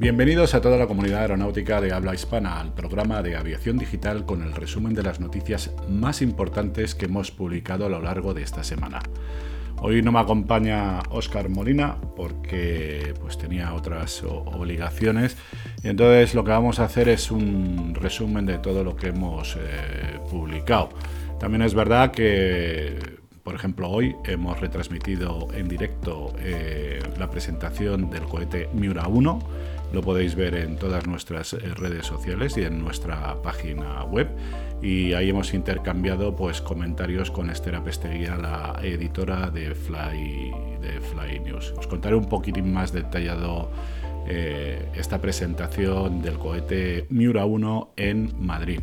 Bienvenidos 0.00 0.54
a 0.54 0.62
toda 0.62 0.78
la 0.78 0.86
comunidad 0.86 1.20
aeronáutica 1.20 1.78
de 1.78 1.92
habla 1.92 2.14
hispana 2.14 2.58
al 2.58 2.72
programa 2.72 3.20
de 3.20 3.36
aviación 3.36 3.76
digital 3.76 4.24
con 4.24 4.42
el 4.42 4.54
resumen 4.54 4.94
de 4.94 5.02
las 5.02 5.20
noticias 5.20 5.72
más 5.90 6.22
importantes 6.22 6.94
que 6.94 7.04
hemos 7.04 7.30
publicado 7.30 7.84
a 7.84 7.90
lo 7.90 8.00
largo 8.00 8.32
de 8.32 8.40
esta 8.40 8.64
semana. 8.64 9.00
Hoy 9.76 10.00
no 10.00 10.10
me 10.10 10.20
acompaña 10.20 11.00
Óscar 11.10 11.50
Molina 11.50 11.98
porque 12.16 13.12
pues 13.20 13.36
tenía 13.36 13.74
otras 13.74 14.22
obligaciones 14.24 15.36
y 15.84 15.88
entonces 15.88 16.34
lo 16.34 16.44
que 16.44 16.50
vamos 16.52 16.78
a 16.78 16.84
hacer 16.84 17.10
es 17.10 17.30
un 17.30 17.94
resumen 17.94 18.46
de 18.46 18.56
todo 18.56 18.82
lo 18.82 18.96
que 18.96 19.08
hemos 19.08 19.56
eh, 19.56 20.18
publicado. 20.30 20.88
También 21.38 21.60
es 21.60 21.74
verdad 21.74 22.10
que 22.10 23.20
por 23.42 23.54
ejemplo, 23.54 23.88
hoy 23.88 24.14
hemos 24.24 24.60
retransmitido 24.60 25.48
en 25.54 25.66
directo 25.66 26.32
eh, 26.38 27.00
la 27.18 27.30
presentación 27.30 28.10
del 28.10 28.22
cohete 28.24 28.68
Miura 28.74 29.08
1. 29.08 29.38
Lo 29.92 30.02
podéis 30.02 30.34
ver 30.34 30.54
en 30.54 30.76
todas 30.76 31.06
nuestras 31.06 31.52
eh, 31.52 31.58
redes 31.76 32.06
sociales 32.06 32.56
y 32.56 32.62
en 32.62 32.80
nuestra 32.80 33.40
página 33.42 34.04
web. 34.04 34.28
Y 34.82 35.12
ahí 35.14 35.30
hemos 35.30 35.52
intercambiado 35.52 36.34
pues, 36.34 36.60
comentarios 36.60 37.30
con 37.30 37.50
Esther 37.50 37.82
Pesteguía, 37.82 38.36
la 38.36 38.78
editora 38.82 39.50
de 39.50 39.74
Fly, 39.74 40.52
de 40.80 41.00
Fly 41.00 41.40
News. 41.40 41.74
Os 41.76 41.86
contaré 41.86 42.14
un 42.14 42.26
poquitín 42.26 42.72
más 42.72 42.92
detallado 42.92 43.70
eh, 44.26 44.88
esta 44.94 45.20
presentación 45.20 46.22
del 46.22 46.38
cohete 46.38 47.06
Miura 47.10 47.44
1 47.44 47.94
en 47.96 48.32
Madrid. 48.38 48.80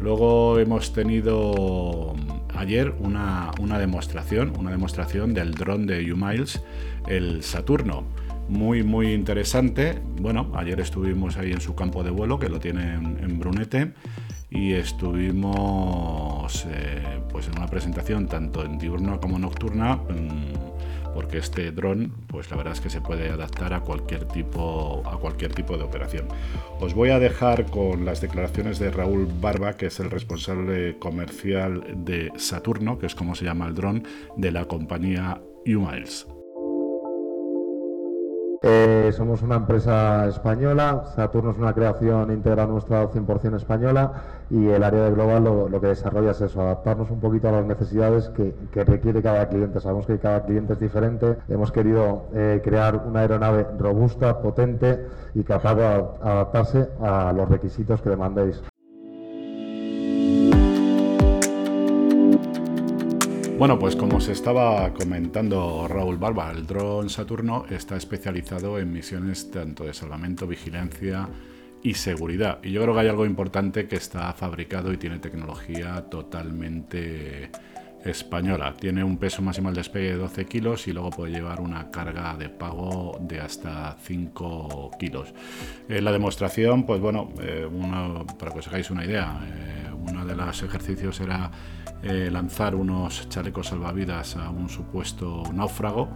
Luego 0.00 0.58
hemos 0.58 0.92
tenido 0.92 2.14
mm, 2.16 2.58
ayer 2.58 2.92
una, 2.98 3.52
demostración, 3.78 4.52
una 4.58 4.72
demostración 4.72 5.34
del 5.34 5.54
dron 5.54 5.86
de 5.86 6.12
U-Miles, 6.12 6.60
el 7.06 7.44
Saturno. 7.44 8.04
Muy, 8.52 8.82
muy 8.82 9.14
interesante. 9.14 9.98
Bueno, 10.20 10.52
ayer 10.54 10.78
estuvimos 10.78 11.38
ahí 11.38 11.52
en 11.52 11.62
su 11.62 11.74
campo 11.74 12.02
de 12.02 12.10
vuelo, 12.10 12.38
que 12.38 12.50
lo 12.50 12.60
tiene 12.60 12.92
en, 12.92 13.40
Brunete, 13.40 13.94
y 14.50 14.74
estuvimos 14.74 16.66
eh, 16.68 17.02
pues 17.30 17.48
en 17.48 17.56
una 17.56 17.66
presentación 17.66 18.26
tanto 18.26 18.62
en 18.62 18.76
diurna 18.76 19.18
como 19.18 19.38
nocturna. 19.38 19.96
Mm, 19.96 21.14
porque 21.14 21.38
este 21.38 21.72
dron, 21.72 22.12
pues 22.26 22.50
la 22.50 22.58
verdad 22.58 22.74
es 22.74 22.82
que 22.82 22.90
se 22.90 23.00
puede 23.00 23.30
adaptar 23.30 23.72
a 23.72 23.80
cualquier 23.80 24.26
tipo, 24.26 25.02
a 25.06 25.16
cualquier 25.16 25.54
tipo 25.54 25.78
de 25.78 25.84
operación. 25.84 26.28
Os 26.78 26.92
voy 26.92 27.08
a 27.08 27.18
dejar 27.18 27.64
con 27.70 28.04
las 28.04 28.20
declaraciones 28.20 28.78
de 28.78 28.90
Raúl 28.90 29.28
Barba, 29.40 29.78
que 29.78 29.86
es 29.86 29.98
el 29.98 30.10
responsable 30.10 30.98
comercial 30.98 31.84
de 32.04 32.30
Saturno, 32.36 32.98
que 32.98 33.06
es 33.06 33.14
como 33.14 33.34
se 33.34 33.46
llama 33.46 33.66
el 33.66 33.74
dron 33.74 34.06
de 34.36 34.52
la 34.52 34.66
compañía 34.66 35.40
U-Miles. 35.64 36.26
Eh, 38.64 39.10
somos 39.16 39.42
una 39.42 39.56
empresa 39.56 40.28
española, 40.28 41.02
Saturno 41.16 41.50
es 41.50 41.58
una 41.58 41.74
creación 41.74 42.30
íntegra 42.30 42.64
nuestra 42.64 43.10
100% 43.10 43.56
española 43.56 44.12
y 44.50 44.68
el 44.68 44.84
área 44.84 45.02
de 45.02 45.10
Global 45.10 45.42
lo, 45.42 45.80
que 45.80 45.88
desarrolla 45.88 46.30
es 46.30 46.40
eso, 46.40 46.60
adaptarnos 46.60 47.10
un 47.10 47.18
poquito 47.18 47.48
a 47.48 47.52
las 47.52 47.66
necesidades 47.66 48.28
que, 48.28 48.54
requiere 48.84 49.20
cada 49.20 49.48
cliente. 49.48 49.80
Sabemos 49.80 50.06
que 50.06 50.18
cada 50.20 50.44
cliente 50.44 50.74
es 50.74 50.78
diferente, 50.78 51.38
hemos 51.48 51.72
querido 51.72 52.26
eh, 52.34 52.60
crear 52.62 53.02
una 53.04 53.20
aeronave 53.20 53.66
robusta, 53.80 54.40
potente 54.40 55.06
y 55.34 55.42
capaz 55.42 55.74
de 55.74 55.84
adaptarse 55.84 56.88
a 57.00 57.32
los 57.32 57.48
requisitos 57.48 58.00
que 58.00 58.10
demandéis. 58.10 58.62
Bueno, 63.62 63.78
pues 63.78 63.94
como 63.94 64.20
se 64.20 64.32
estaba 64.32 64.92
comentando 64.92 65.86
Raúl 65.86 66.16
Barba, 66.16 66.50
el 66.50 66.66
dron 66.66 67.08
Saturno 67.08 67.64
está 67.70 67.96
especializado 67.96 68.80
en 68.80 68.92
misiones 68.92 69.52
tanto 69.52 69.84
de 69.84 69.94
salvamento, 69.94 70.48
vigilancia 70.48 71.28
y 71.80 71.94
seguridad. 71.94 72.58
Y 72.64 72.72
yo 72.72 72.82
creo 72.82 72.92
que 72.92 73.00
hay 73.02 73.06
algo 73.06 73.24
importante 73.24 73.86
que 73.86 73.94
está 73.94 74.32
fabricado 74.32 74.92
y 74.92 74.96
tiene 74.96 75.20
tecnología 75.20 76.06
totalmente 76.10 77.52
española. 78.04 78.74
Tiene 78.76 79.04
un 79.04 79.16
peso 79.16 79.42
máximo 79.42 79.68
al 79.68 79.76
despegue 79.76 80.10
de 80.10 80.16
12 80.16 80.44
kilos 80.46 80.88
y 80.88 80.92
luego 80.92 81.10
puede 81.10 81.30
llevar 81.32 81.60
una 81.60 81.88
carga 81.92 82.36
de 82.36 82.48
pago 82.48 83.16
de 83.20 83.40
hasta 83.40 83.96
5 84.02 84.90
kilos. 84.98 85.32
Eh, 85.88 86.00
la 86.00 86.10
demostración, 86.10 86.84
pues 86.84 87.00
bueno, 87.00 87.32
eh, 87.40 87.68
para 88.40 88.52
que 88.52 88.58
os 88.58 88.66
hagáis 88.66 88.90
una 88.90 89.04
idea, 89.04 89.40
eh, 89.46 89.91
los 90.52 90.62
ejercicios 90.62 91.18
era 91.20 91.50
eh, 92.02 92.28
lanzar 92.30 92.74
unos 92.74 93.26
chalecos 93.30 93.68
salvavidas 93.68 94.36
a 94.36 94.50
un 94.50 94.68
supuesto 94.68 95.44
náufrago 95.54 96.10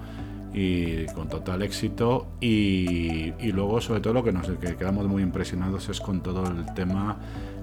y 0.53 1.07
con 1.07 1.29
total 1.29 1.63
éxito 1.63 2.27
y, 2.41 3.33
luego 3.53 3.81
sobre 3.81 4.01
todo 4.01 4.13
lo 4.13 4.23
que 4.23 4.33
nos 4.33 4.47
que 4.47 4.77
quedamos 4.77 5.07
muy 5.07 5.23
impresionados 5.23 5.89
es 5.89 6.01
con 6.01 6.23
todo 6.23 6.47
el 6.49 6.67
tema 6.75 7.17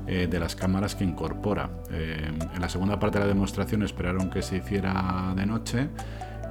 eh, 0.08 0.28
de 0.28 0.40
las 0.40 0.56
cámaras 0.56 0.96
que 0.96 1.04
incorpora. 1.04 1.70
Eh, 1.92 2.32
en 2.56 2.62
la 2.62 2.70
segunda 2.70 2.98
parte 2.98 3.20
de 3.20 3.26
la 3.26 3.28
demostración 3.28 3.84
esperaron 3.84 4.32
que 4.32 4.42
se 4.42 4.58
hiciera 4.58 5.32
de 5.36 5.46
noche 5.46 5.90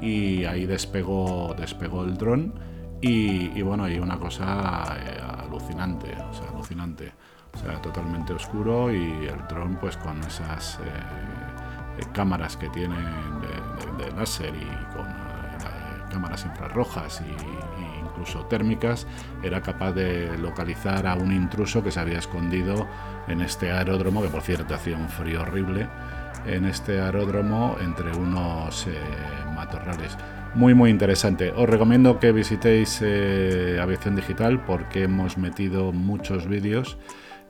y 0.00 0.44
ahí 0.44 0.66
despegó, 0.66 1.52
despegó 1.58 2.04
el 2.04 2.16
dron 2.16 2.54
y, 3.00 3.58
y 3.58 3.62
bueno, 3.62 3.84
hay 3.84 3.98
una 3.98 4.20
cosa 4.20 4.82
alucinante, 5.42 6.14
alucinante. 6.52 7.12
O 7.54 7.58
sea, 7.58 7.80
totalmente 7.82 8.32
oscuro 8.32 8.92
y 8.92 9.26
el 9.26 9.46
dron 9.48 9.76
pues 9.76 9.96
con 9.96 10.18
esas 10.24 10.78
eh, 11.98 12.04
cámaras 12.12 12.56
que 12.56 12.68
tienen 12.70 13.04
de, 13.98 14.10
láser 14.12 14.54
y 14.54 14.94
con 14.94 15.06
eh, 15.06 16.02
cámaras 16.10 16.44
infrarrojas 16.46 17.20
e 17.20 18.04
incluso 18.04 18.44
térmicas, 18.46 19.06
era 19.42 19.60
capaz 19.60 19.92
de 19.92 20.36
localizar 20.38 21.06
a 21.06 21.14
un 21.14 21.32
intruso 21.32 21.82
que 21.82 21.90
se 21.90 22.00
había 22.00 22.18
escondido 22.18 22.86
en 23.28 23.40
este 23.40 23.70
aeródromo, 23.70 24.22
que 24.22 24.28
por 24.28 24.42
cierto 24.42 24.74
hacía 24.74 24.96
un 24.96 25.08
frío 25.08 25.42
horrible, 25.42 25.88
en 26.46 26.66
este 26.66 27.00
aeródromo 27.00 27.76
entre 27.80 28.16
unos 28.16 28.86
eh, 28.86 28.92
matorrales. 29.54 30.16
Muy 30.54 30.74
muy 30.74 30.90
interesante. 30.90 31.50
Os 31.50 31.68
recomiendo 31.68 32.18
que 32.18 32.32
visitéis 32.32 33.00
Aviación 33.00 34.16
Digital 34.16 34.62
porque 34.66 35.04
hemos 35.04 35.38
metido 35.38 35.92
muchos 35.92 36.46
vídeos 36.46 36.98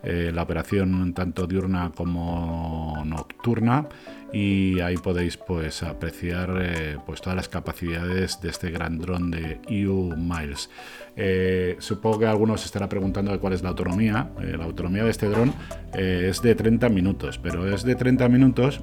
eh, 0.04 0.32
la 0.34 0.42
operación 0.42 1.14
tanto 1.14 1.46
diurna 1.46 1.92
como 1.94 3.02
nocturna 3.06 3.86
y 4.32 4.80
ahí 4.80 4.96
podéis 4.96 5.36
pues 5.36 5.84
apreciar 5.84 6.58
eh, 6.60 6.98
pues 7.06 7.20
todas 7.20 7.36
las 7.36 7.48
capacidades 7.48 8.40
de 8.40 8.48
este 8.48 8.72
gran 8.72 8.98
dron 8.98 9.30
de 9.30 9.60
EU 9.68 10.16
Miles. 10.16 10.70
Eh, 11.14 11.76
supongo 11.78 12.20
que 12.20 12.26
algunos 12.26 12.64
estarán 12.64 12.88
preguntando 12.88 13.38
cuál 13.38 13.52
es 13.52 13.62
la 13.62 13.68
autonomía. 13.68 14.30
la 14.40 14.64
autonomía 14.64 15.04
de 15.04 15.10
este 15.10 15.28
dron 15.28 15.54
es 15.92 16.42
de 16.42 16.54
30 16.54 16.88
minutos, 16.88 17.38
pero 17.38 17.72
es 17.72 17.84
de 17.84 17.94
30 17.94 18.28
minutos 18.28 18.80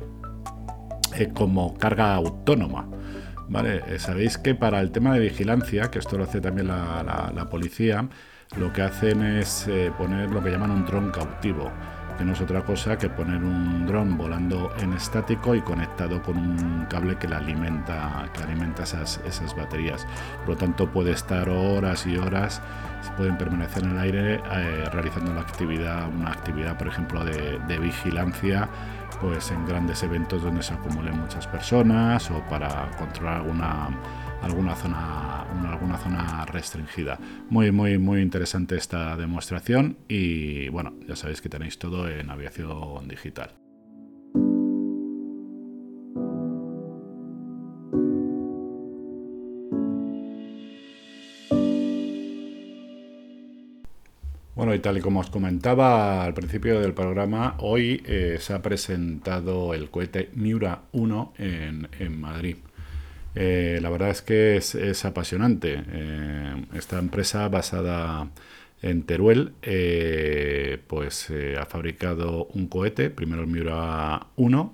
como 1.34 1.78
carga 1.78 2.16
autónoma. 2.16 2.88
¿Vale? 3.50 3.97
Sabéis 3.97 4.38
que 4.38 4.53
para 4.53 4.80
el 4.80 4.91
tema 4.91 5.16
de 5.16 5.22
vigilancia, 5.22 5.90
que 5.90 5.97
esto 5.97 6.19
lo 6.19 6.25
hace 6.25 6.40
también 6.40 6.68
la 6.68 7.47
policía, 7.50 8.07
lo 8.57 8.73
que 8.73 8.81
hacen 8.81 9.21
es 9.23 9.67
eh, 9.67 9.91
poner 9.97 10.31
lo 10.31 10.43
que 10.43 10.49
llaman 10.49 10.71
un 10.71 10.85
dron 10.85 11.11
cautivo, 11.11 11.71
que 12.17 12.25
no 12.25 12.33
es 12.33 12.41
otra 12.41 12.61
cosa 12.63 12.97
que 12.97 13.09
poner 13.09 13.43
un 13.43 13.85
dron 13.85 14.17
volando 14.17 14.71
en 14.79 14.93
estático 14.93 15.55
y 15.55 15.61
conectado 15.61 16.21
con 16.21 16.37
un 16.37 16.85
cable 16.89 17.15
que 17.17 17.27
le 17.27 17.35
alimenta, 17.35 18.29
que 18.33 18.43
alimenta 18.43 18.83
esas, 18.83 19.21
esas 19.25 19.55
baterías. 19.55 20.05
Por 20.45 20.55
lo 20.55 20.57
tanto, 20.57 20.89
puede 20.89 21.11
estar 21.11 21.47
horas 21.47 22.05
y 22.07 22.17
horas, 22.17 22.61
pueden 23.15 23.38
permanecer 23.38 23.83
en 23.83 23.91
el 23.91 23.99
aire 23.99 24.35
eh, 24.35 24.89
realizando 24.91 25.31
una 25.31 25.41
actividad, 25.41 26.09
una 26.09 26.31
actividad, 26.31 26.77
por 26.77 26.88
ejemplo, 26.88 27.23
de, 27.23 27.59
de 27.59 27.79
vigilancia 27.79 28.67
pues 29.21 29.51
en 29.51 29.65
grandes 29.65 30.01
eventos 30.03 30.43
donde 30.43 30.63
se 30.63 30.73
acumulen 30.73 31.19
muchas 31.19 31.45
personas 31.47 32.29
o 32.31 32.41
para 32.50 32.89
controlar 32.97 33.38
alguna 33.38 33.89
alguna 34.41 34.75
zona, 34.75 35.41
alguna 35.69 35.97
zona 35.97 36.45
restringida. 36.45 37.19
Muy, 37.50 37.71
muy, 37.71 37.97
muy 37.97 38.21
interesante 38.21 38.75
esta 38.75 39.15
demostración 39.18 39.97
y 40.07 40.69
bueno, 40.69 40.94
ya 41.07 41.15
sabéis 41.15 41.41
que 41.41 41.50
tenéis 41.50 41.77
todo 41.80 42.07
en 42.09 42.30
aviación 42.30 43.07
digital. 43.07 43.51
Bueno, 54.56 54.75
y 54.75 54.80
tal 54.80 54.97
y 54.97 55.01
como 55.01 55.21
os 55.21 55.30
comentaba 55.30 56.21
al 56.25 56.33
principio 56.33 56.81
del 56.81 56.94
programa, 56.94 57.56
hoy 57.59 58.03
eh, 58.06 58.39
se 58.41 58.53
ha 58.53 58.62
presentado 58.62 59.74
el 59.74 59.89
cohete 59.89 60.31
Miura 60.33 60.81
1 60.91 61.33
en, 61.38 61.88
en 61.97 62.19
Madrid. 62.19 62.57
Eh, 63.41 63.80
la 63.81 63.89
verdad 63.89 64.09
es 64.09 64.21
que 64.21 64.57
es, 64.57 65.06
apasionante. 65.06 65.81
Eh, 65.94 66.65
esta 66.74 67.00
empresa 67.00 67.47
basada 67.47 68.30
en 68.81 69.03
Teruel, 69.03 69.53
eh, 69.62 70.77
pues 70.88 71.31
ha 71.57 71.65
fabricado 71.65 72.47
un 72.53 72.68
cohete, 72.68 73.09
primero 73.09 73.44
el 73.44 73.47
Miura 73.47 74.27
1, 74.36 74.74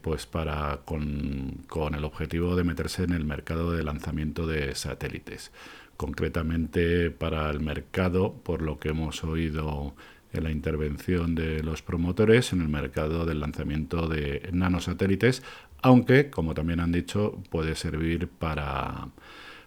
pues 0.00 0.24
para 0.26 0.80
con, 0.86 1.64
con, 1.68 1.94
el 1.94 2.04
objetivo 2.04 2.56
de 2.56 2.64
meterse 2.64 3.02
en 3.04 3.12
el 3.12 3.24
mercado 3.26 3.72
de 3.72 3.84
lanzamiento 3.84 4.46
de 4.46 4.74
satélites. 4.74 5.52
concretamente 5.98 7.10
para 7.10 7.50
el 7.50 7.60
mercado, 7.60 8.32
por 8.44 8.62
lo 8.62 8.78
que 8.78 8.90
hemos 8.90 9.24
oído 9.24 9.94
en 10.32 10.44
la 10.44 10.50
intervención 10.50 11.34
de 11.34 11.62
los 11.62 11.82
promotores 11.82 12.52
en 12.52 12.60
el 12.60 12.68
mercado 12.68 13.24
del 13.26 13.40
lanzamiento 13.40 14.08
de 14.08 14.48
nanosatélites, 14.52 15.42
aunque, 15.82 16.30
como 16.30 16.54
también 16.54 16.80
han 16.80 16.92
dicho, 16.92 17.42
puede 17.50 17.74
servir 17.74 18.28
para, 18.28 19.08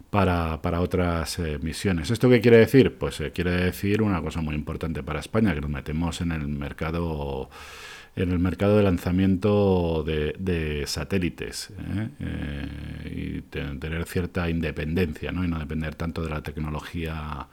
para, 0.09 0.81
otras 0.81 1.39
eh, 1.39 1.57
misiones. 1.61 2.11
¿Esto 2.11 2.29
qué 2.29 2.41
quiere 2.41 2.57
decir? 2.57 2.97
Pues 2.97 3.19
eh, 3.21 3.31
quiere 3.31 3.51
decir 3.51 4.01
una 4.01 4.21
cosa 4.21 4.41
muy 4.41 4.55
importante 4.55 5.03
para 5.03 5.19
España, 5.19 5.53
que 5.53 5.61
nos 5.61 5.69
metemos 5.69 6.21
en 6.21 6.31
el 6.31 6.47
mercado 6.47 7.49
en 8.13 8.29
el 8.29 8.39
mercado 8.39 8.75
de 8.75 8.83
lanzamiento 8.83 10.03
de, 10.03 10.83
satélites 10.85 11.69
¿eh? 12.19 12.99
y 13.09 13.41
tener 13.41 14.05
cierta 14.05 14.49
independencia 14.49 15.31
¿no? 15.31 15.45
y 15.45 15.47
no 15.47 15.57
depender 15.57 15.95
tanto 15.95 16.21
de 16.21 16.29
la 16.29 16.41
tecnología 16.41 17.47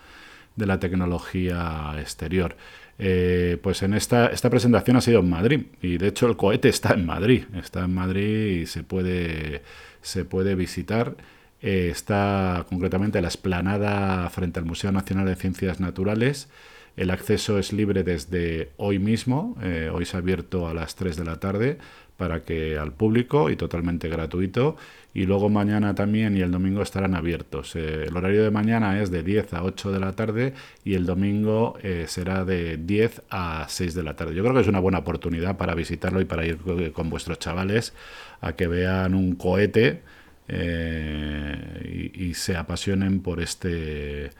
de 0.58 0.66
la 0.66 0.78
tecnología 0.78 1.94
exterior. 1.98 2.56
Eh, 2.98 3.58
pues 3.62 3.82
en 3.82 3.94
esta, 3.94 4.26
esta 4.26 4.50
presentación 4.50 4.96
ha 4.96 5.00
sido 5.00 5.20
en 5.20 5.30
Madrid 5.30 5.66
y 5.80 5.98
de 5.98 6.08
hecho 6.08 6.26
el 6.26 6.36
cohete 6.36 6.68
está 6.68 6.94
en 6.94 7.06
Madrid, 7.06 7.44
está 7.54 7.84
en 7.84 7.94
Madrid 7.94 8.62
y 8.62 8.66
se 8.66 8.82
puede, 8.82 9.62
se 10.02 10.24
puede 10.24 10.54
visitar. 10.56 11.16
Eh, 11.62 11.88
está 11.90 12.66
concretamente 12.68 13.20
la 13.20 13.28
esplanada 13.28 14.28
frente 14.30 14.58
al 14.60 14.66
Museo 14.66 14.92
Nacional 14.92 15.26
de 15.26 15.36
Ciencias 15.36 15.80
Naturales. 15.80 16.48
El 16.98 17.10
acceso 17.10 17.60
es 17.60 17.72
libre 17.72 18.02
desde 18.02 18.72
hoy 18.76 18.98
mismo, 18.98 19.56
eh, 19.62 19.88
hoy 19.94 20.04
se 20.04 20.16
ha 20.16 20.18
abierto 20.18 20.66
a 20.66 20.74
las 20.74 20.96
3 20.96 21.16
de 21.16 21.24
la 21.24 21.38
tarde 21.38 21.78
para 22.16 22.42
que 22.42 22.76
al 22.76 22.92
público 22.92 23.50
y 23.50 23.56
totalmente 23.56 24.08
gratuito 24.08 24.76
y 25.14 25.24
luego 25.24 25.48
mañana 25.48 25.94
también 25.94 26.36
y 26.36 26.40
el 26.40 26.50
domingo 26.50 26.82
estarán 26.82 27.14
abiertos. 27.14 27.76
Eh, 27.76 28.06
el 28.08 28.16
horario 28.16 28.42
de 28.42 28.50
mañana 28.50 29.00
es 29.00 29.12
de 29.12 29.22
10 29.22 29.54
a 29.54 29.62
8 29.62 29.92
de 29.92 30.00
la 30.00 30.14
tarde 30.14 30.54
y 30.84 30.94
el 30.94 31.06
domingo 31.06 31.78
eh, 31.84 32.06
será 32.08 32.44
de 32.44 32.78
10 32.78 33.22
a 33.30 33.66
6 33.68 33.94
de 33.94 34.02
la 34.02 34.16
tarde. 34.16 34.34
Yo 34.34 34.42
creo 34.42 34.56
que 34.56 34.62
es 34.62 34.66
una 34.66 34.80
buena 34.80 34.98
oportunidad 34.98 35.56
para 35.56 35.76
visitarlo 35.76 36.20
y 36.20 36.24
para 36.24 36.46
ir 36.46 36.58
con 36.92 37.10
vuestros 37.10 37.38
chavales 37.38 37.94
a 38.40 38.54
que 38.54 38.66
vean 38.66 39.14
un 39.14 39.36
cohete 39.36 40.02
y, 40.48 42.34
se 42.34 42.56
apasionen 42.56 43.20
por 43.20 43.40
este 43.40 44.30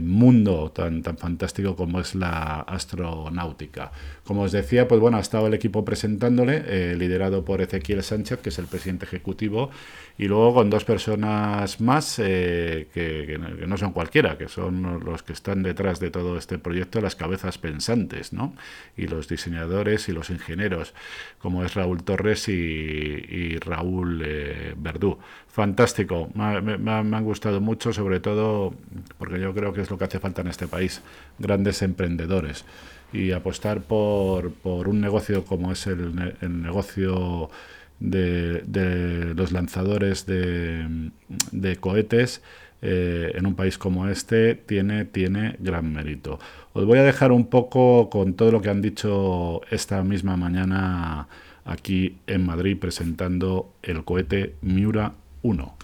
mundo 0.00 0.70
tan, 0.70 1.02
tan 1.02 1.18
fantástico 1.18 1.74
como 1.74 2.00
es 2.00 2.14
la 2.14 2.60
astronáutica. 2.60 3.90
Como 4.24 4.42
os 4.42 4.52
decía, 4.52 4.86
pues 4.86 5.00
bueno, 5.00 5.16
ha 5.16 5.20
estado 5.20 5.48
el 5.48 5.54
equipo 5.54 5.84
presentándole, 5.84 6.94
liderado 6.96 7.44
por 7.44 7.60
Ezequiel 7.60 8.02
Sánchez, 8.02 8.40
que 8.40 8.50
es 8.50 8.58
el 8.58 8.66
presidente 8.66 9.06
ejecutivo, 9.06 9.70
y 10.18 10.28
luego 10.28 10.54
con 10.54 10.70
dos 10.70 10.84
personas 10.84 11.80
más 11.80 12.18
eh, 12.18 12.88
que, 12.92 13.38
no 13.66 13.76
son 13.76 13.92
cualquiera, 13.92 14.36
que 14.36 14.48
son 14.48 15.04
los 15.04 15.22
que 15.22 15.32
están 15.32 15.62
detrás 15.62 16.00
de 16.00 16.10
todo 16.10 16.36
este 16.36 16.58
proyecto, 16.58 17.00
las 17.00 17.16
cabezas 17.16 17.58
pensantes, 17.58 18.32
¿no? 18.32 18.54
Y 18.96 19.06
los 19.06 19.28
diseñadores 19.28 20.08
y 20.08 20.12
los 20.12 20.30
ingenieros, 20.30 20.94
como 21.38 21.64
es 21.64 21.74
Raúl 21.74 22.04
Torres 22.04 22.48
y, 22.48 23.58
Raúl 23.58 24.22
eh, 24.24 24.74
Verdú. 24.76 25.18
Fantástico, 25.52 26.30
me, 26.34 26.90
han 26.90 27.24
gustado 27.24 27.60
mucho, 27.60 27.92
sobre 27.92 28.20
todo 28.20 28.72
porque 29.18 29.38
yo 29.38 29.52
creo 29.52 29.74
que 29.74 29.82
es 29.82 29.90
lo 29.90 29.98
que 29.98 30.04
hace 30.04 30.18
falta 30.18 30.40
en 30.40 30.48
este 30.48 30.66
país, 30.66 31.02
grandes 31.38 31.82
emprendedores 31.82 32.64
y 33.12 33.32
apostar 33.32 33.82
por, 33.82 34.54
por 34.54 34.88
un 34.88 35.02
negocio 35.02 35.44
como 35.44 35.70
es 35.70 35.86
el, 35.86 36.14
negocio 36.62 37.50
de, 38.00 39.34
los 39.36 39.52
lanzadores 39.52 40.24
de, 40.24 41.76
cohetes 41.80 42.40
eh, 42.80 43.32
en 43.34 43.44
un 43.44 43.54
país 43.54 43.76
como 43.76 44.08
este 44.08 44.54
tiene, 44.54 45.04
tiene 45.04 45.56
gran 45.58 45.92
mérito. 45.92 46.38
Os 46.72 46.86
voy 46.86 46.98
a 46.98 47.02
dejar 47.02 47.30
un 47.30 47.44
poco 47.44 48.08
con 48.08 48.32
todo 48.32 48.52
lo 48.52 48.62
que 48.62 48.70
han 48.70 48.80
dicho 48.80 49.60
esta 49.70 50.02
misma 50.02 50.38
mañana 50.38 51.28
aquí 51.66 52.16
en 52.26 52.46
Madrid 52.46 52.78
presentando 52.80 53.74
el 53.82 54.02
cohete 54.02 54.54
Miura 54.62 55.12
1. 55.42 55.76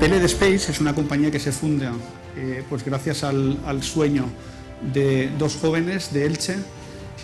PLD 0.00 0.24
Space 0.24 0.72
es 0.72 0.80
una 0.80 0.94
compañía 0.94 1.30
que 1.30 1.38
se 1.38 1.52
funda 1.52 1.92
eh, 2.34 2.64
pues 2.70 2.82
gracias 2.82 3.22
al, 3.22 3.82
sueño 3.82 4.24
de 4.94 5.30
dos 5.38 5.56
jóvenes 5.56 6.10
de 6.14 6.24
Elche 6.24 6.56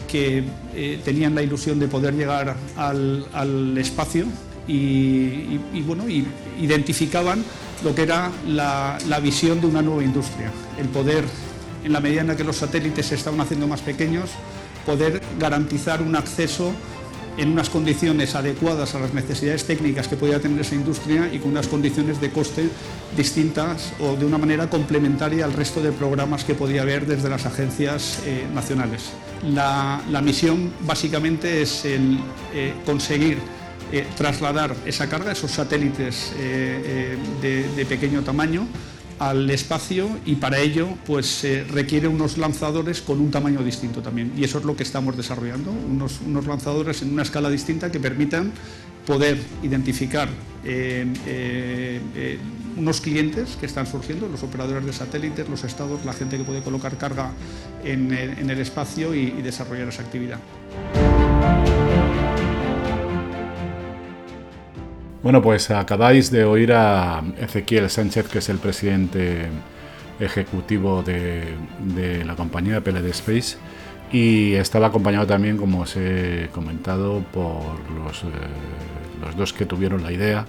que 0.06 0.44
eh, 0.74 1.00
tenían 1.02 1.34
la 1.34 1.42
ilusión 1.42 1.78
de 1.78 1.88
poder 1.88 2.14
llegar 2.14 2.54
al, 2.76 3.78
espacio 3.78 4.26
y, 4.68 5.58
bueno, 5.82 6.04
identificaban 6.08 7.44
lo 7.84 7.94
que 7.94 8.02
era 8.02 8.30
la, 8.46 9.20
visión 9.22 9.60
de 9.60 9.66
una 9.66 9.82
nueva 9.82 10.02
industria, 10.02 10.50
el 10.78 10.88
poder, 10.88 11.24
en 11.84 11.92
la 11.92 12.00
medida 12.00 12.22
en 12.22 12.28
la 12.28 12.36
que 12.36 12.44
los 12.44 12.56
satélites 12.56 13.06
se 13.06 13.14
estaban 13.14 13.40
haciendo 13.40 13.66
más 13.66 13.80
pequeños, 13.80 14.30
poder 14.84 15.20
garantizar 15.38 16.02
un 16.02 16.16
acceso 16.16 16.72
en 17.36 17.52
unas 17.52 17.68
condiciones 17.68 18.34
adecuadas 18.34 18.94
a 18.94 18.98
las 18.98 19.12
necesidades 19.12 19.64
técnicas 19.64 20.08
que 20.08 20.16
podía 20.16 20.40
tener 20.40 20.60
esa 20.60 20.74
industria 20.74 21.30
y 21.32 21.38
con 21.38 21.50
unas 21.50 21.68
condiciones 21.68 22.20
de 22.20 22.30
coste 22.30 22.68
distintas 23.16 23.92
o 24.00 24.16
de 24.16 24.24
una 24.24 24.38
manera 24.38 24.70
complementaria 24.70 25.44
al 25.44 25.52
resto 25.52 25.82
de 25.82 25.92
programas 25.92 26.44
que 26.44 26.54
podía 26.54 26.82
haber 26.82 27.06
desde 27.06 27.28
las 27.28 27.44
agencias 27.44 28.20
eh, 28.24 28.46
nacionales. 28.54 29.10
La, 29.42 30.00
misión 30.22 30.72
básicamente 30.80 31.62
es 31.62 31.84
el 31.84 32.18
eh, 32.54 32.72
conseguir 32.84 33.38
eh, 33.92 34.06
trasladar 34.16 34.74
esa 34.84 35.08
carga, 35.08 35.32
esos 35.32 35.50
satélites 35.50 36.32
de 36.36 37.86
pequeño 37.88 38.22
tamaño, 38.22 38.66
al 39.18 39.48
espacio 39.48 40.10
y 40.26 40.34
para 40.34 40.58
ello 40.58 40.88
pues 41.06 41.46
requiere 41.70 42.06
unos 42.06 42.36
lanzadores 42.36 43.00
con 43.00 43.18
un 43.18 43.30
tamaño 43.30 43.62
distinto 43.62 44.02
también 44.02 44.32
y 44.36 44.44
eso 44.44 44.58
es 44.58 44.64
lo 44.64 44.76
que 44.76 44.82
estamos 44.82 45.16
desarrollando, 45.16 45.70
unos, 45.70 46.20
unos 46.20 46.46
lanzadores 46.46 47.00
en 47.00 47.14
una 47.14 47.22
escala 47.22 47.48
distinta 47.48 47.90
que 47.90 47.98
permitan 47.98 48.52
poder 49.06 49.38
identificar 49.62 50.28
eh, 50.64 51.06
eh, 51.26 52.00
eh, 52.14 52.38
unos 52.76 53.00
clientes 53.00 53.56
que 53.58 53.64
están 53.64 53.86
surgiendo, 53.86 54.28
los 54.28 54.42
operadores 54.42 54.84
de 54.84 54.92
satélites, 54.92 55.48
los 55.48 55.64
estados, 55.64 56.04
la 56.04 56.12
gente 56.12 56.36
que 56.36 56.44
puede 56.44 56.60
colocar 56.60 56.98
carga 56.98 57.30
en, 57.84 58.12
el 58.12 58.60
espacio 58.60 59.14
y 59.14 59.30
desarrollar 59.40 59.88
esa 59.88 60.02
actividad. 60.02 60.40
Bueno, 65.26 65.42
pues 65.42 65.72
acabáis 65.72 66.30
de 66.30 66.44
oír 66.44 66.72
a 66.72 67.20
Ezequiel 67.40 67.90
Sánchez, 67.90 68.28
que 68.28 68.38
es 68.38 68.48
el 68.48 68.58
presidente 68.58 69.48
ejecutivo 70.20 71.02
de, 71.02 71.52
la 72.24 72.36
compañía 72.36 72.80
PLD 72.80 73.06
Space 73.06 73.56
y 74.12 74.52
estaba 74.52 74.86
acompañado 74.86 75.26
también, 75.26 75.56
como 75.56 75.80
os 75.80 75.96
he 75.96 76.48
comentado, 76.52 77.24
por 77.32 77.74
los, 77.90 78.22
eh, 78.22 78.26
los 79.20 79.36
dos 79.36 79.52
que 79.52 79.66
tuvieron 79.66 80.04
la 80.04 80.12
idea, 80.12 80.46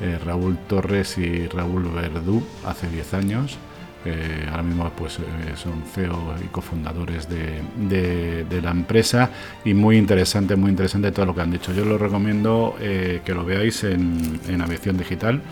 eh, 0.00 0.18
Raúl 0.24 0.58
Torres 0.66 1.18
y 1.18 1.46
Raúl 1.46 1.84
Verdú, 1.84 2.44
hace 2.64 2.88
10 2.88 3.14
años. 3.14 3.58
Eh, 4.08 4.46
ahora 4.48 4.62
mismo 4.62 4.88
pues, 4.96 5.18
eh, 5.18 5.22
son 5.56 5.82
CEO 5.92 6.36
y 6.44 6.46
cofundadores 6.46 7.28
de, 7.28 8.44
de, 8.48 8.62
la 8.62 8.70
empresa 8.70 9.30
y 9.64 9.74
muy 9.74 9.96
interesante, 9.96 10.54
muy 10.54 10.70
interesante 10.70 11.10
todo 11.10 11.26
lo 11.26 11.34
que 11.34 11.40
han 11.40 11.50
dicho. 11.50 11.72
Yo 11.72 11.84
lo 11.84 11.98
recomiendo 11.98 12.76
eh, 12.80 13.20
que 13.24 13.34
lo 13.34 13.44
veáis 13.44 13.82
en, 13.82 14.38
en 14.48 14.60
Aviación 14.60 14.96
Digital. 14.96 15.42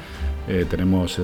tenemos 0.70 1.18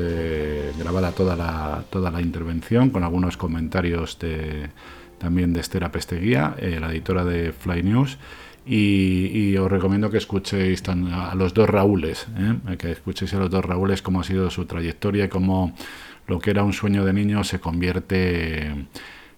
grabada 0.78 1.12
toda 1.12 1.37
la, 1.37 1.84
toda 1.90 2.10
la 2.10 2.20
intervención 2.20 2.90
con 2.90 3.04
algunos 3.04 3.37
comentarios 3.37 4.18
de, 4.18 4.70
también 5.18 5.52
de 5.52 5.60
Estera 5.60 5.92
Pesteguía, 5.92 6.56
la 6.58 6.90
editora 6.90 7.25
de 7.25 7.52
Fly 7.52 7.82
News. 7.82 8.18
Y, 8.66 9.56
os 9.56 9.70
recomiendo 9.70 10.10
que 10.10 10.18
escuchéis 10.18 10.82
a 10.88 11.34
los 11.34 11.54
dos 11.54 11.68
Raúles, 11.68 12.26
que 12.78 12.92
escuchéis 12.92 13.34
a 13.34 13.38
los 13.38 13.50
dos 13.50 13.64
Raúles 13.64 14.00
cómo 14.02 14.20
ha 14.20 14.25
sido 14.25 14.50
su 14.50 14.64
trayectoria 14.64 15.25
y 15.25 15.28
cómo 15.28 15.75
lo 16.30 16.38
que 16.38 16.50
era 16.50 16.62
un 16.62 16.72
sueño 16.72 17.04
de 17.04 17.12
niño 17.12 17.44
se 17.44 17.58
convierte 17.58 18.87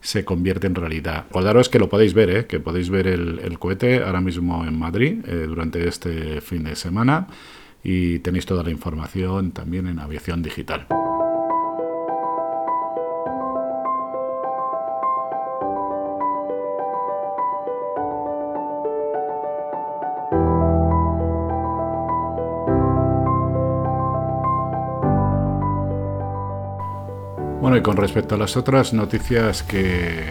se 0.01 0.25
convierte 0.25 0.67
en 0.67 0.75
realidad. 0.75 1.27
Acordaros 1.31 1.69
que 1.69 1.79
lo 1.79 1.89
podéis 1.89 2.13
ver, 2.13 2.31
¿eh? 2.31 2.47
que 2.47 2.59
podéis 2.61 2.91
ver 2.91 3.07
el, 3.07 3.59
cohete 3.59 4.03
ahora 4.03 4.21
mismo 4.21 4.65
en 4.65 4.77
Madrid 4.77 5.25
eh, 5.27 5.47
durante 5.47 5.87
este 5.87 6.41
fin 6.41 6.65
de 6.65 6.75
semana 6.75 7.29
y 7.85 8.19
tenéis 8.19 8.45
toda 8.45 8.65
la 8.65 8.71
información 8.71 9.53
también 9.53 9.87
en 9.87 10.01
aviación 10.01 10.43
digital. 10.43 10.87
Bueno, 27.73 27.81
y 27.81 27.85
con 27.85 27.97
respecto 27.97 28.35
a 28.35 28.39
las 28.39 28.59
otras 28.59 28.93
noticias 28.93 29.63
que, 29.63 30.27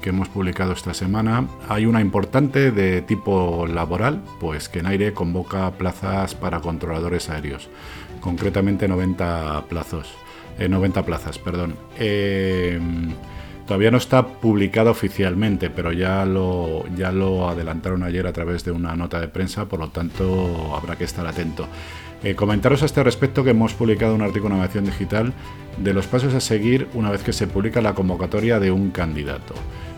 que, 0.00 0.08
hemos 0.08 0.30
publicado 0.30 0.72
esta 0.72 0.94
semana, 0.94 1.46
hay 1.68 1.84
una 1.84 2.00
importante 2.00 2.70
de 2.70 3.02
tipo 3.02 3.66
laboral, 3.66 4.22
pues 4.40 4.70
que 4.70 4.78
en 4.78 4.86
aire 4.86 5.12
convoca 5.12 5.70
plazas 5.72 6.34
para 6.34 6.60
controladores 6.60 7.28
aéreos, 7.28 7.68
concretamente 8.20 8.88
90 8.88 9.66
plazos, 9.68 10.10
90 10.58 11.04
plazas, 11.04 11.38
perdón. 11.38 11.74
Eh, 11.98 12.80
todavía 13.66 13.90
no 13.90 13.98
está 13.98 14.26
publicado 14.26 14.90
oficialmente, 14.90 15.68
pero 15.68 15.92
ya 15.92 16.24
lo, 16.24 16.86
ya 16.96 17.12
lo 17.12 17.50
adelantaron 17.50 18.04
ayer 18.04 18.26
a 18.26 18.32
través 18.32 18.64
de 18.64 18.70
una 18.70 18.96
nota 18.96 19.20
de 19.20 19.28
prensa, 19.28 19.66
por 19.66 19.80
lo 19.80 19.88
tanto 19.88 20.74
habrá 20.74 20.96
que 20.96 21.04
estar 21.04 21.26
atento. 21.26 21.68
Eh, 22.22 22.34
comentaros 22.34 22.82
a 22.82 22.86
este 22.86 23.02
respecto 23.02 23.44
que 23.44 23.50
hemos 23.50 23.74
publicado 23.74 24.14
un 24.14 24.22
artículo 24.22 24.54
en 24.54 24.60
Navegación 24.60 24.86
Digital 24.86 25.34
de 25.76 25.92
los 25.92 26.06
pasos 26.06 26.34
a 26.34 26.40
seguir 26.40 26.88
una 26.94 27.10
vez 27.10 27.22
que 27.22 27.32
se 27.32 27.46
publica 27.46 27.82
la 27.82 27.94
convocatoria 27.94 28.58
de 28.58 28.70
un 28.70 28.90
candidato. 28.90 29.54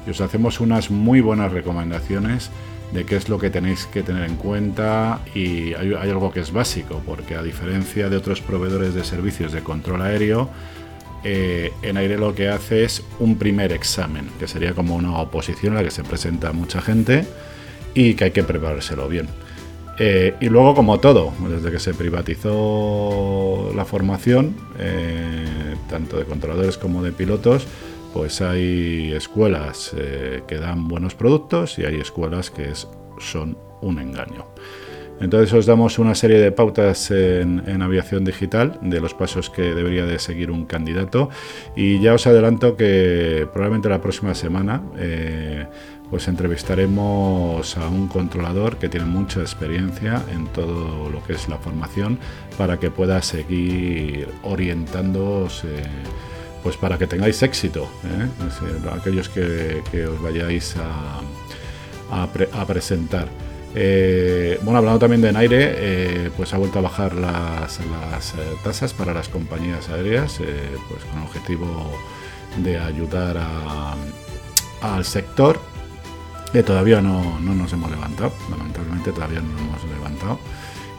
Y 0.06 0.10
os 0.10 0.20
hacemos 0.20 0.60
unas 0.60 0.90
muy 0.90 1.20
buenas 1.20 1.52
recomendaciones 1.52 2.50
de 2.92 3.04
qué 3.04 3.16
es 3.16 3.28
lo 3.28 3.38
que 3.38 3.50
tenéis 3.50 3.86
que 3.86 4.02
tener 4.02 4.24
en 4.24 4.36
cuenta 4.36 5.20
y 5.34 5.74
hay, 5.74 5.92
algo 5.92 6.32
que 6.32 6.40
es 6.40 6.52
básico, 6.52 7.02
porque 7.04 7.36
a 7.36 7.42
diferencia 7.42 8.08
de 8.08 8.16
otros 8.16 8.40
proveedores 8.40 8.94
de 8.94 9.04
servicios 9.04 9.52
de 9.52 9.62
control 9.62 10.02
aéreo, 10.02 10.48
eh, 11.24 11.72
en 11.82 11.96
aire 11.96 12.16
lo 12.16 12.34
que 12.34 12.48
hace 12.48 12.84
es 12.84 13.04
un 13.18 13.36
primer 13.36 13.72
examen, 13.72 14.28
que 14.38 14.48
sería 14.48 14.72
como 14.72 14.96
una 14.96 15.18
oposición 15.18 15.74
a 15.74 15.76
la 15.76 15.84
que 15.84 15.90
se 15.90 16.04
presenta 16.04 16.52
mucha 16.52 16.80
gente 16.80 17.26
y 17.94 18.14
que 18.14 18.24
hay 18.24 18.30
que 18.30 18.44
preparárselo 18.44 19.08
bien. 19.08 19.28
Eh, 19.98 20.34
y 20.40 20.48
luego, 20.48 20.74
como 20.74 21.00
todo, 21.00 21.32
desde 21.48 21.70
que 21.72 21.80
se 21.80 21.92
privatizó 21.92 23.72
la 23.74 23.84
formación, 23.84 24.54
eh, 24.78 25.74
tanto 25.88 26.18
de 26.18 26.24
controladores 26.24 26.78
como 26.78 27.02
de 27.02 27.12
pilotos, 27.12 27.66
pues 28.12 28.40
hay 28.40 29.12
escuelas 29.12 29.92
eh, 29.96 30.42
que 30.46 30.56
dan 30.56 30.86
buenos 30.88 31.14
productos 31.14 31.78
y 31.78 31.84
hay 31.84 31.96
escuelas 31.96 32.50
que 32.50 32.72
son 33.18 33.58
un 33.80 33.98
engaño. 33.98 34.46
Entonces 35.20 35.52
os 35.52 35.66
damos 35.66 35.98
una 35.98 36.14
serie 36.14 36.38
de 36.38 36.52
pautas 36.52 37.10
en, 37.10 37.82
aviación 37.82 38.24
digital 38.24 38.78
de 38.80 39.00
los 39.00 39.14
pasos 39.14 39.50
que 39.50 39.62
debería 39.62 40.06
de 40.06 40.20
seguir 40.20 40.52
un 40.52 40.64
candidato 40.64 41.28
y 41.74 42.00
ya 42.00 42.14
os 42.14 42.24
adelanto 42.28 42.76
que 42.76 43.48
probablemente 43.52 43.88
la 43.88 44.00
próxima 44.00 44.36
semana 44.36 44.80
pues 46.10 46.26
entrevistaremos 46.28 47.76
a 47.76 47.88
un 47.88 48.08
controlador 48.08 48.76
que 48.76 48.88
tiene 48.88 49.06
mucha 49.06 49.40
experiencia 49.40 50.22
en 50.32 50.46
todo 50.46 51.10
lo 51.10 51.22
que 51.24 51.34
es 51.34 51.48
la 51.48 51.58
formación 51.58 52.18
para 52.56 52.78
que 52.78 52.90
pueda 52.90 53.20
seguir 53.22 54.28
orientándoos 54.42 55.64
pues 56.62 56.76
para 56.76 56.98
que 56.98 57.06
tengáis 57.06 57.42
éxito 57.42 57.88
¿eh? 58.04 58.28
aquellos 58.92 59.28
que, 59.28 60.06
os 60.06 60.22
vayáis 60.22 60.76
a, 62.10 62.26
presentar 62.66 63.28
eh, 63.74 64.58
bueno 64.62 64.78
hablando 64.78 64.98
también 64.98 65.20
de 65.20 65.32
Naire 65.32 65.74
eh, 65.76 66.30
pues 66.36 66.54
ha 66.54 66.58
vuelto 66.58 66.78
a 66.78 66.82
bajar 66.82 67.14
las, 67.14 67.80
tasas 68.64 68.94
para 68.94 69.12
las 69.12 69.28
compañías 69.28 69.88
aéreas 69.90 70.38
pues 70.88 71.04
con 71.04 71.20
el 71.20 71.26
objetivo 71.26 71.90
de 72.56 72.78
ayudar 72.78 73.36
al 74.80 75.04
sector 75.04 75.60
que 76.50 76.62
todavía 76.62 77.00
no, 77.00 77.38
nos 77.40 77.72
hemos 77.72 77.90
levantado, 77.90 78.32
lamentablemente 78.50 79.12
todavía 79.12 79.40
no 79.40 79.48
nos 79.52 79.82
hemos 79.82 79.98
levantado. 79.98 80.38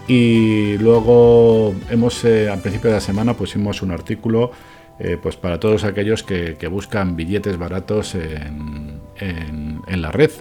Y 0.08 0.78
luego 0.80 1.76
hemos, 1.90 2.26
eh, 2.26 2.50
al 2.50 2.62
principio 2.62 2.90
de 2.90 2.96
la 2.96 3.02
semana, 3.02 3.36
pusimos 3.36 3.82
un 3.82 3.92
artículo 3.92 4.52
eh, 5.00 5.18
pues 5.22 5.38
para 5.38 5.60
todos 5.60 5.84
aquellos 5.84 6.24
que, 6.24 6.56
buscan 6.70 7.16
billetes 7.16 7.58
baratos 7.58 8.16
en, 8.16 9.00
la 9.88 10.12
red. 10.12 10.32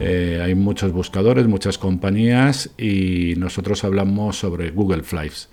Eh, 0.00 0.40
hay 0.42 0.54
muchos 0.54 0.92
buscadores, 0.92 1.46
muchas 1.46 1.78
compañías 1.78 2.70
y 2.78 3.34
nosotros 3.36 3.84
hablamos 3.84 4.38
sobre 4.38 4.70
Google 4.70 5.02
Flights. 5.02 5.48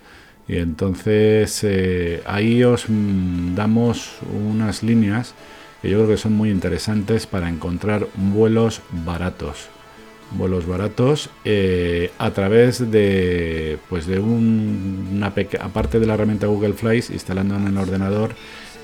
Y 0.48 0.57
entonces 0.57 1.65
ahí 2.25 2.63
os 2.63 2.86
mm, 2.88 3.55
damos 3.55 4.17
unas 4.33 4.81
líneas 4.81 5.36
que 5.81 5.89
yo 5.89 5.97
creo 5.97 6.09
que 6.09 6.17
son 6.17 6.33
muy 6.33 6.50
interesantes 6.50 7.27
para 7.27 7.50
encontrar 7.50 8.07
vuelos 8.15 8.81
baratos. 9.05 9.69
Vuelos 10.31 10.65
baratos 10.65 11.29
eh, 11.43 12.11
a 12.17 12.31
través 12.31 12.91
de, 12.91 13.77
pues 13.89 14.05
de 14.05 14.19
un, 14.19 15.09
una 15.13 15.33
aparte 15.59 16.00
de 16.00 16.05
la 16.05 16.13
herramienta 16.13 16.47
Google 16.47 16.73
Flights, 16.73 17.09
instalando 17.09 17.55
en 17.55 17.67
el 17.67 17.77
ordenador 17.77 18.35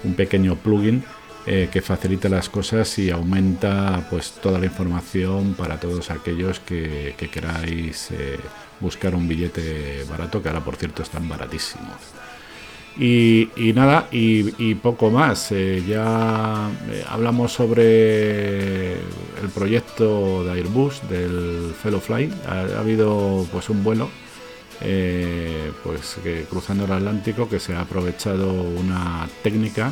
un 0.03 0.15
pequeño 0.15 0.55
plugin 0.55 1.03
eh, 1.49 1.69
que 1.71 1.81
facilita 1.81 2.27
las 2.27 2.49
cosas 2.49 2.99
y 2.99 3.09
aumenta 3.09 4.05
pues 4.09 4.33
toda 4.33 4.59
la 4.59 4.65
información 4.65 5.53
para 5.53 5.79
todos 5.79 6.11
aquellos 6.11 6.59
que, 6.59 7.15
queráis 7.31 8.11
eh, 8.11 8.37
buscar 8.81 9.15
un 9.15 9.29
billete 9.29 10.03
barato, 10.09 10.43
que 10.43 10.49
ahora 10.49 10.65
por 10.65 10.75
cierto 10.75 11.03
están 11.03 11.29
baratísimos. 11.29 11.95
Y, 12.99 13.73
nada, 13.75 14.07
y, 14.11 14.75
poco 14.75 15.11
más. 15.11 15.51
Eh, 15.51 15.83
ya 15.87 16.69
eh, 16.89 17.03
hablamos 17.07 17.53
sobre 17.53 18.93
el 18.93 19.49
proyecto 19.53 20.43
de 20.43 20.51
Airbus, 20.51 21.07
del 21.07 21.73
Fellowfly. 21.81 22.31
Ha, 22.47 22.77
ha 22.77 22.79
habido 22.79 23.45
pues 23.51 23.69
un 23.69 23.83
vuelo 23.83 24.09
eh, 24.81 25.71
pues 25.83 26.17
que 26.23 26.45
cruzando 26.49 26.85
el 26.85 26.91
Atlántico 26.91 27.47
que 27.47 27.59
se 27.59 27.75
ha 27.75 27.81
aprovechado 27.81 28.51
una 28.51 29.27
técnica 29.43 29.91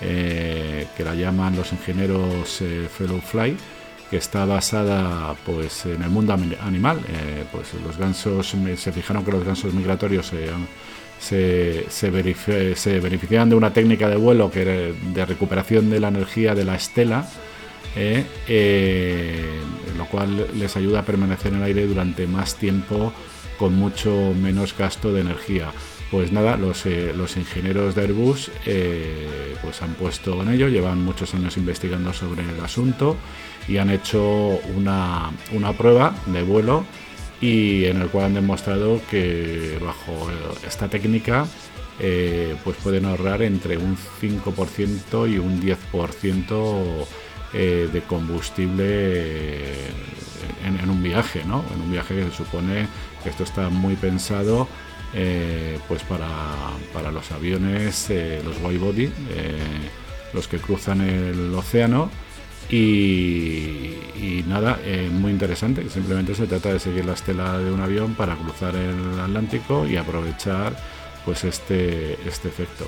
que 0.00 1.04
la 1.04 1.14
llaman 1.14 1.56
los 1.56 1.72
ingenieros 1.72 2.62
Fellowfly 2.98 3.56
que 4.10 4.18
está 4.18 4.44
basada 4.44 5.34
pues 5.46 5.86
en 5.86 6.02
el 6.02 6.10
mundo 6.10 6.34
animal 6.34 7.00
pues 7.50 7.72
los 7.82 7.96
gansos 7.96 8.54
se 8.76 8.92
fijaron 8.92 9.24
que 9.24 9.32
los 9.32 9.44
gansos 9.44 9.72
migratorios 9.72 10.26
se, 10.26 10.50
se, 11.24 12.10
beneficiaban 12.10 13.48
de 13.48 13.56
una 13.56 13.72
técnica 13.72 14.08
de 14.08 14.16
vuelo 14.16 14.50
que 14.50 14.64
de 14.64 15.26
recuperación 15.26 15.90
de 15.90 16.00
la 16.00 16.08
energía 16.08 16.54
de 16.54 16.64
la 16.64 16.76
estela, 16.76 17.26
eh, 17.96 18.24
eh, 18.48 19.60
lo 19.96 20.06
cual 20.06 20.48
les 20.54 20.76
ayuda 20.76 21.00
a 21.00 21.04
permanecer 21.04 21.52
en 21.52 21.58
el 21.58 21.64
aire 21.64 21.86
durante 21.86 22.26
más 22.26 22.56
tiempo 22.56 23.12
con 23.58 23.74
mucho 23.74 24.34
menos 24.40 24.76
gasto 24.76 25.12
de 25.12 25.22
energía. 25.22 25.70
Pues 26.10 26.30
nada, 26.30 26.56
los, 26.56 26.84
eh, 26.86 27.12
los 27.16 27.36
ingenieros 27.36 27.94
de 27.94 28.02
Airbus 28.02 28.50
pues 29.62 29.82
han 29.82 29.94
puesto 29.94 30.42
en 30.42 30.50
ello, 30.50 30.68
llevan 30.68 31.02
muchos 31.02 31.34
años 31.34 31.56
investigando 31.56 32.12
sobre 32.12 32.42
el 32.42 32.60
asunto 32.62 33.16
y 33.66 33.78
han 33.78 33.90
hecho 33.90 34.60
una 34.76 35.32
prueba 35.76 36.14
de 36.26 36.42
vuelo 36.42 36.84
y 37.44 37.84
en 37.84 38.00
el 38.00 38.08
cual 38.08 38.24
han 38.26 38.34
demostrado 38.34 39.02
que 39.10 39.78
bajo 39.78 40.30
esta 40.66 40.88
técnica 40.88 41.46
eh, 42.00 42.56
pues 42.64 42.78
pueden 42.82 43.04
ahorrar 43.04 43.42
entre 43.42 43.76
un 43.76 43.98
5% 43.98 45.30
y 45.30 45.38
un 45.38 45.60
10% 45.60 47.06
eh, 47.52 47.88
de 47.92 48.00
combustible 48.02 48.86
eh, 48.86 49.90
en, 50.64 50.88
un 50.88 51.02
viaje, 51.02 51.44
¿no? 51.44 51.62
En 51.74 51.82
un 51.82 51.92
viaje 51.92 52.14
que 52.14 52.24
se 52.30 52.36
supone 52.38 52.86
que 53.22 53.28
esto 53.28 53.44
está 53.44 53.68
muy 53.68 53.94
pensado 53.96 54.66
pues 55.86 56.02
para, 56.02 57.10
los 57.12 57.30
aviones, 57.30 58.10
los 58.44 58.56
wide 58.62 58.78
body, 58.78 59.12
los 60.32 60.48
que 60.48 60.58
cruzan 60.58 61.02
el 61.02 61.54
océano 61.54 62.10
y, 62.70 64.44
nada, 64.46 64.78
eh, 64.84 65.08
muy 65.12 65.32
interesante. 65.32 65.88
Simplemente 65.90 66.34
se 66.34 66.46
trata 66.46 66.72
de 66.72 66.78
seguir 66.78 67.04
la 67.04 67.14
estela 67.14 67.58
de 67.58 67.70
un 67.70 67.80
avión 67.80 68.14
para 68.14 68.36
cruzar 68.36 68.74
el 68.74 69.20
Atlántico 69.20 69.86
y 69.86 69.96
aprovechar 69.96 70.74
pues 71.24 71.44
este, 71.44 72.18
este 72.26 72.48
efecto. 72.48 72.86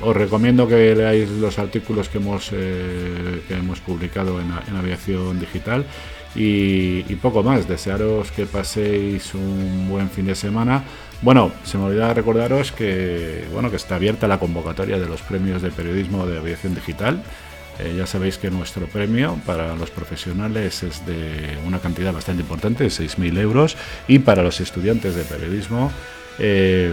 Os 0.00 0.14
recomiendo 0.14 0.68
que 0.68 0.94
leáis 0.94 1.30
los 1.30 1.58
artículos 1.58 2.08
que 2.08 2.18
hemos, 2.18 2.50
eh, 2.52 3.42
que 3.48 3.54
hemos 3.54 3.80
publicado 3.80 4.40
en, 4.40 4.76
Aviación 4.76 5.40
Digital 5.40 5.86
y, 6.34 7.02
poco 7.16 7.42
más. 7.42 7.66
Desearos 7.66 8.30
que 8.30 8.44
paséis 8.44 9.34
un 9.34 9.88
buen 9.88 10.10
fin 10.10 10.26
de 10.26 10.34
semana. 10.34 10.84
Bueno, 11.22 11.50
se 11.64 11.78
me 11.78 11.84
olvidaba 11.84 12.12
recordaros 12.12 12.72
que, 12.72 13.46
bueno, 13.52 13.70
que 13.70 13.76
está 13.76 13.94
abierta 13.96 14.28
la 14.28 14.38
convocatoria 14.38 14.98
de 14.98 15.06
los 15.06 15.22
premios 15.22 15.62
de 15.62 15.70
periodismo 15.70 16.26
de 16.26 16.38
Aviación 16.38 16.74
Digital. 16.74 17.22
Eh, 17.78 17.94
ya 17.96 18.06
sabéis 18.06 18.38
que 18.38 18.50
nuestro 18.50 18.86
premio 18.86 19.38
para 19.44 19.74
los 19.76 19.90
profesionales 19.90 20.82
es 20.82 21.04
de 21.06 21.58
una 21.66 21.78
cantidad 21.78 22.12
bastante 22.12 22.42
importante, 22.42 22.84
de 22.84 22.90
6.000 22.90 23.38
euros, 23.38 23.76
y 24.08 24.18
para 24.18 24.42
los 24.42 24.60
estudiantes 24.60 25.14
de 25.14 25.24
periodismo, 25.24 25.92
eh, 26.38 26.92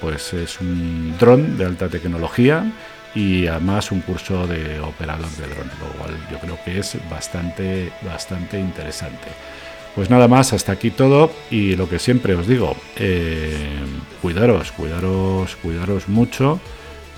pues 0.00 0.32
es 0.32 0.60
un 0.60 1.14
dron 1.18 1.56
de 1.56 1.64
alta 1.64 1.88
tecnología 1.88 2.70
y 3.14 3.46
además 3.46 3.90
un 3.90 4.00
curso 4.00 4.46
de 4.46 4.78
operador 4.80 5.28
de 5.30 5.46
dron, 5.46 5.70
lo 5.80 5.98
cual 5.98 6.16
yo 6.30 6.38
creo 6.38 6.58
que 6.64 6.78
es 6.78 6.96
bastante, 7.10 7.90
bastante 8.02 8.58
interesante. 8.58 9.28
Pues 9.94 10.08
nada 10.08 10.28
más, 10.28 10.52
hasta 10.52 10.72
aquí 10.72 10.90
todo 10.90 11.32
y 11.50 11.74
lo 11.74 11.88
que 11.88 11.98
siempre 11.98 12.34
os 12.34 12.46
digo, 12.46 12.76
eh, 12.96 13.80
cuidaros, 14.22 14.70
cuidaros, 14.72 15.56
cuidaros 15.56 16.08
mucho 16.08 16.60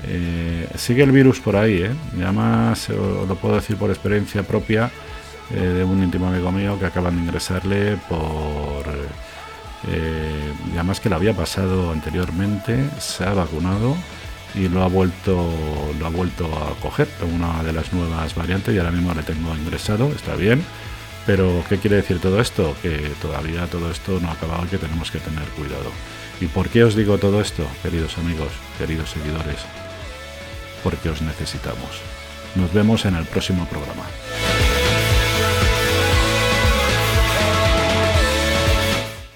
Eh, 0.04 0.68
sigue 0.76 1.02
el 1.02 1.12
virus 1.12 1.40
por 1.40 1.56
ahí, 1.56 1.82
¿eh? 1.82 1.94
y 2.18 2.22
además 2.22 2.88
lo 2.88 3.34
puedo 3.36 3.54
decir 3.54 3.76
por 3.76 3.90
experiencia 3.90 4.42
propia 4.42 4.90
eh, 5.54 5.60
de 5.60 5.84
un 5.84 6.02
íntimo 6.02 6.28
amigo 6.28 6.50
mío 6.50 6.78
que 6.78 6.86
acaban 6.86 7.16
de 7.16 7.22
ingresarle 7.22 7.96
por... 8.08 8.86
Eh, 9.88 10.52
y 10.68 10.74
además 10.74 11.00
que 11.00 11.10
lo 11.10 11.16
había 11.16 11.34
pasado 11.34 11.90
anteriormente, 11.90 12.88
se 12.98 13.24
ha 13.24 13.34
vacunado 13.34 13.96
y 14.54 14.68
lo 14.68 14.82
ha 14.82 14.88
vuelto 14.88 15.50
lo 15.98 16.06
ha 16.06 16.10
vuelto 16.10 16.46
a 16.46 16.78
coger 16.80 17.08
una 17.34 17.62
de 17.62 17.72
las 17.72 17.92
nuevas 17.92 18.34
variantes 18.34 18.74
y 18.74 18.78
ahora 18.78 18.92
mismo 18.92 19.12
le 19.14 19.22
tengo 19.22 19.54
ingresado 19.54 20.10
está 20.14 20.36
bien. 20.36 20.62
Pero 21.26 21.62
qué 21.68 21.78
quiere 21.78 21.96
decir 21.96 22.20
todo 22.20 22.40
esto 22.40 22.74
que 22.82 23.12
todavía 23.20 23.66
todo 23.66 23.90
esto 23.90 24.18
no 24.20 24.28
ha 24.28 24.32
acabado 24.32 24.64
y 24.64 24.68
que 24.68 24.78
tenemos 24.78 25.10
que 25.10 25.18
tener 25.18 25.44
cuidado. 25.50 25.90
Y 26.40 26.46
por 26.46 26.68
qué 26.68 26.84
os 26.84 26.96
digo 26.96 27.18
todo 27.18 27.40
esto 27.40 27.66
queridos 27.82 28.16
amigos 28.18 28.48
queridos 28.78 29.10
seguidores 29.10 29.81
porque 30.82 31.10
os 31.10 31.22
necesitamos. 31.22 32.00
Nos 32.54 32.72
vemos 32.72 33.04
en 33.04 33.14
el 33.16 33.24
próximo 33.24 33.66
programa 33.66 34.04